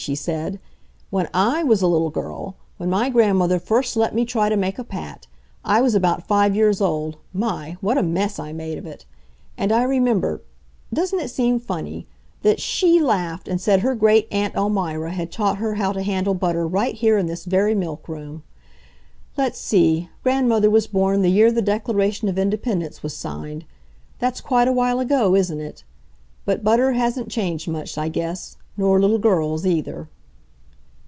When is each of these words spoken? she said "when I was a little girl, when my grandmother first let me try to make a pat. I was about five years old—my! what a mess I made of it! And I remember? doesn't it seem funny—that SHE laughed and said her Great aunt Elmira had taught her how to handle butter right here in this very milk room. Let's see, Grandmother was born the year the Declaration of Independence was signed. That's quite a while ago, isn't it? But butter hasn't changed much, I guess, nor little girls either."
she 0.05 0.15
said 0.15 0.59
"when 1.11 1.27
I 1.31 1.61
was 1.61 1.83
a 1.83 1.87
little 1.87 2.09
girl, 2.09 2.55
when 2.77 2.89
my 2.89 3.07
grandmother 3.07 3.59
first 3.59 3.95
let 3.95 4.15
me 4.15 4.25
try 4.25 4.49
to 4.49 4.57
make 4.57 4.79
a 4.79 4.83
pat. 4.83 5.27
I 5.63 5.79
was 5.79 5.93
about 5.93 6.25
five 6.27 6.55
years 6.55 6.81
old—my! 6.81 7.77
what 7.81 7.99
a 7.99 8.01
mess 8.01 8.39
I 8.39 8.51
made 8.51 8.79
of 8.79 8.87
it! 8.87 9.05
And 9.59 9.71
I 9.71 9.83
remember? 9.83 10.41
doesn't 10.91 11.19
it 11.19 11.29
seem 11.29 11.59
funny—that 11.59 12.59
SHE 12.59 12.99
laughed 12.99 13.47
and 13.47 13.61
said 13.61 13.81
her 13.81 13.93
Great 13.93 14.27
aunt 14.31 14.55
Elmira 14.55 15.11
had 15.11 15.31
taught 15.31 15.57
her 15.59 15.75
how 15.75 15.91
to 15.93 16.01
handle 16.01 16.33
butter 16.33 16.65
right 16.65 16.95
here 16.95 17.19
in 17.19 17.27
this 17.27 17.45
very 17.45 17.75
milk 17.75 18.09
room. 18.09 18.41
Let's 19.37 19.59
see, 19.59 20.09
Grandmother 20.23 20.71
was 20.71 20.87
born 20.87 21.21
the 21.21 21.29
year 21.29 21.51
the 21.51 21.61
Declaration 21.61 22.27
of 22.27 22.39
Independence 22.39 23.03
was 23.03 23.15
signed. 23.15 23.65
That's 24.17 24.41
quite 24.41 24.67
a 24.67 24.73
while 24.73 24.99
ago, 24.99 25.35
isn't 25.35 25.61
it? 25.61 25.83
But 26.43 26.63
butter 26.63 26.93
hasn't 26.93 27.29
changed 27.29 27.67
much, 27.67 27.99
I 27.99 28.09
guess, 28.09 28.57
nor 28.77 28.99
little 29.01 29.19
girls 29.19 29.65
either." 29.65 30.07